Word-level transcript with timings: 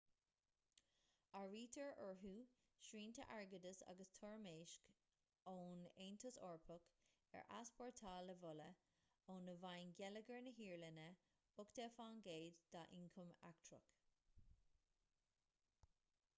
áirítear 1.39 1.91
orthu 2.05 2.29
srianta 2.87 3.25
airgeadais 3.35 3.81
agus 3.91 4.13
toirmeasc 4.19 4.87
ón 5.51 5.83
aontas 6.05 6.39
eorpach 6.47 6.87
ar 7.41 7.45
easpórtáil 7.59 8.33
amhola 8.35 8.69
óna 9.35 9.55
bhfaigheann 9.67 9.95
geilleagar 10.31 10.43
na 10.49 10.55
hiaráine 10.61 11.05
80% 11.59 12.65
dá 12.77 12.83
ioncam 12.99 13.33
eachtrach 13.53 13.93